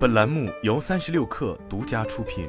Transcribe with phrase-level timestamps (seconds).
[0.00, 2.48] 本栏目由三十六氪独家出品。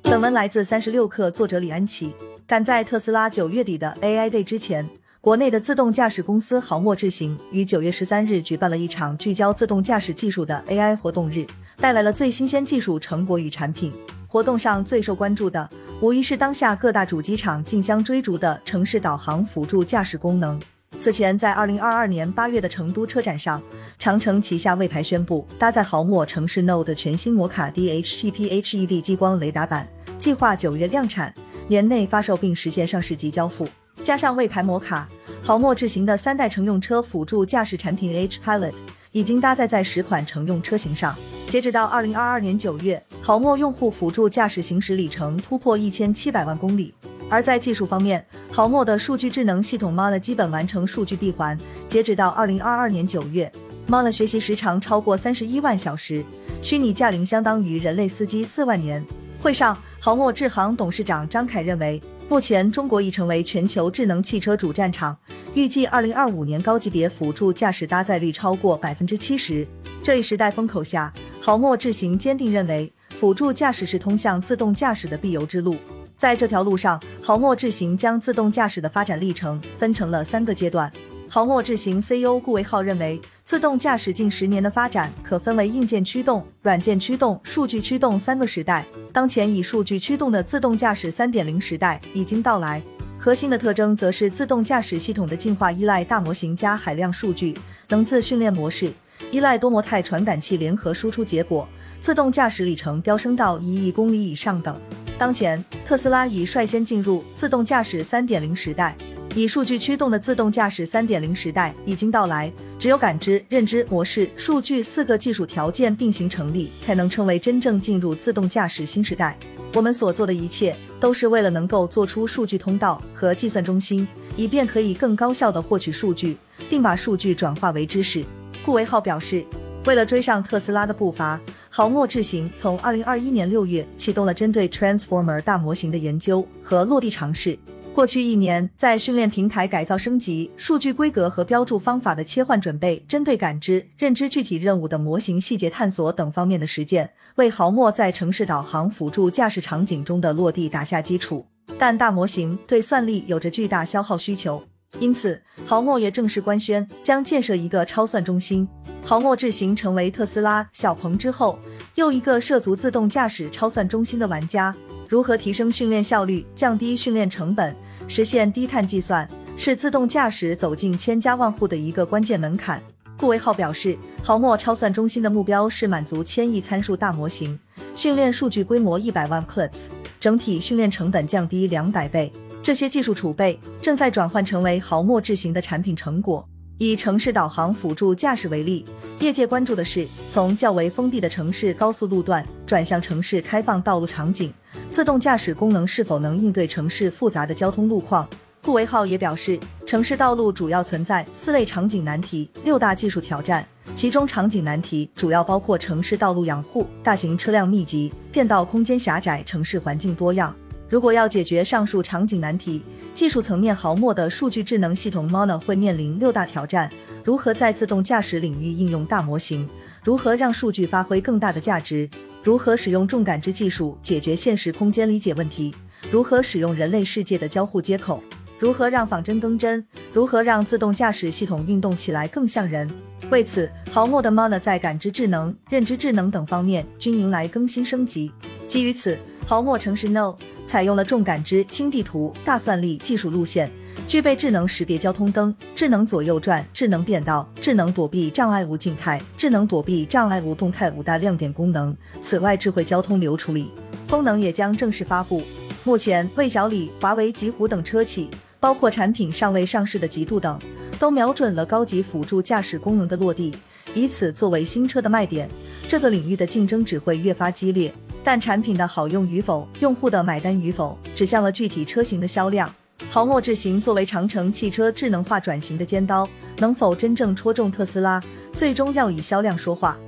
[0.00, 2.14] 本文来自三十六氪，作者李安琪。
[2.46, 4.88] 赶在特斯拉九月底的 AI Day 之前，
[5.20, 13.92] 国内的自动驾驶公司豪默智行于九月十三日举办了一场聚焦自动驾驶技术的 AI 活动日，带来了最新鲜技术成果与产品。
[14.26, 15.68] 活动上最受关注的，
[16.00, 20.58] 无疑是当下各大主机厂竞相追逐的城市导航辅助驾驶功能。
[21.02, 23.60] 此前，在二零二二年八月的成都车展上，
[23.98, 31.34] 长城旗下魏牌宣布，搭载豪默城市 Node 的全新摩卡 DHT PHEV 激光雷达版，计划九月量产，
[31.66, 33.66] 年内发售并实现上市及交付。
[34.00, 35.08] 加上魏牌摩卡，
[35.42, 38.74] 豪默智行的三代乘用车辅助驾驶产品 H Pilot
[39.10, 41.16] 已经搭载在十款乘用车型上。
[41.48, 46.94] 截止到二零二二年九月，豪默用户辅助驾驶行驶里程突破一千七百万公里。
[47.32, 51.58] 而在技术方面，豪默的数据智能系统 m a l a 基本完成数据闭环。
[51.88, 53.50] 截止到二零二二年九月
[53.86, 56.22] m a l a 学习时长超过三十一万小时，
[56.60, 59.02] 虚拟驾龄相当于人类司机四万年。
[59.40, 65.16] 会上，豪默智行董事长张凯认为，目前中国已成为全球智能汽车主战场，
[65.54, 69.66] 预计二零二五年高级别辅助驾驶搭载率超过百分之七十。
[70.02, 75.76] 这一时代风口下，豪默智行坚定认为，辅助驾驶是通向自动驾驶的必由之路。
[76.22, 80.88] 在这条路上，豪默智行将自动驾驶的发展历程分成了三个阶段。
[81.28, 88.86] 豪默智行 CEO 顾维浩认为，自动驾驶近十年的发展可分为硬件驱动、软件驱动、数据驱动三个时代。
[89.12, 92.80] 当前以数据驱动的自动驾驶三点零时代已经到来，
[93.18, 97.52] 核心的特征则是自动驾驶系统的进化依赖大模型加海量数据，
[97.88, 98.92] 能自训练模式
[99.32, 101.68] 依赖多模态传感器联合输出结果，
[102.00, 104.80] 自动驾驶里程飙升到一亿公里以上等。
[105.22, 108.96] 当前，特斯拉已率先进入自动驾驶三点零时代，
[109.36, 112.52] 以数据驱动的自动驾驶三点零时代已经到来。
[112.76, 119.38] 只有感知、认知、模式、数据四个技术条件并行成立，才能称为真正进入自动驾驶新时代。
[119.74, 126.36] 我们所做的一切，都是为了能够做出数据通道和计算中心，以便可以更高效的获取数据，
[126.68, 128.24] 并把数据转化为知识。
[128.64, 129.44] 顾维浩表示，
[129.86, 131.40] 为了追上特斯拉的步伐。
[131.74, 137.58] 豪默智行从二零二一年六月启动了针对 Transformer 大模型的研究和落地尝试。
[137.94, 151.46] 过去一年，在训练平台改造升级、数据规格和标注方法的切换准备、针对感知、认知具体任务的模型细节探索等方面的实践，为豪默在城市导航辅助驾驶场景中的落地打下基础。
[151.78, 154.62] 但大模型对算力有着巨大消耗需求。
[154.98, 158.68] 因此，豪默也正式官宣将建设一个超算中心。
[159.04, 161.58] 豪默智行成为特斯拉、小鹏之后
[161.96, 164.74] 又一个涉足自动驾驶超算中心的玩家。
[165.08, 167.76] 如何提升训练效率、降低训练成本、
[168.06, 172.80] 实现低碳计算，是自动驾驶走进千家万户的一个关键门槛。
[173.18, 177.58] 顾维浩表示，豪默超算中心的目标是满足千亿参数大模型，
[177.94, 179.86] 训练数据规模一百万 clips，
[180.18, 182.32] 整体训练成本降低两百倍。
[182.62, 186.48] 这些技术储备正在转换成为豪默智行的产品成果。
[186.82, 188.84] 以城市导航辅助驾驶为例，
[189.20, 194.52] 业界关注的是从较为封闭的城市高速路段转向城市开放道路场景，
[194.90, 198.28] 自动驾驶功能是否能应对城市复杂的交通路况。
[198.64, 210.52] 顾维浩也表示，城市道路主要存在四类场景难题、六大技术挑战，其中场景难题主要包括城市道路养护、大型车辆密集、变道空间狭窄、城市环境多样。
[210.92, 212.82] 如果要解决上述场景难题，
[213.14, 216.92] 技术层面豪默的数据智能系统 Mona 会面临六大挑战：
[217.24, 219.66] 如何在自动驾驶领域应用大模型？
[220.04, 222.06] 如何让数据发挥更大的价值？
[222.42, 225.74] 如何使用重感知技术解决现实空间理解问题？
[226.10, 228.22] 如何使用人类世界的交互接口？
[228.58, 229.82] 如何让仿真更真？
[230.12, 232.86] 如何让自动驾驶系统运动起来更像人？
[233.30, 238.30] 为此，豪默的 Mona 在感知智能、认知智能等方面均迎来更新升级。
[238.68, 240.36] 基于此，豪默城市 No。
[240.66, 243.70] 采用了重感知、轻地图、大算力技术路线，
[244.06, 251.94] 具备智能识别交通灯、智能左右转、智能变道、智能躲避障碍物静态、智能躲避障碍物动态五大亮点功能。
[252.22, 253.70] 此外，智慧交通流处理
[254.08, 255.42] 功能也将正式发布。
[255.84, 258.30] 目前，魏小李、华为、极狐等车企，
[258.60, 260.58] 包括产品尚未上市的极度等，
[260.98, 263.52] 都瞄准了高级辅助驾驶功能的落地，
[263.94, 265.48] 以此作为新车的卖点。
[265.88, 267.92] 这个领域的竞争只会越发激烈。
[268.24, 272.72] 但产品的好用与否，用户的买单与否，指向了具体车型的销量。
[273.10, 276.28] 豪沃智行作为长城汽车智能化转型的尖刀，
[276.58, 278.22] 能否真正戳中特斯拉，
[278.54, 279.98] 最终要以销量说话。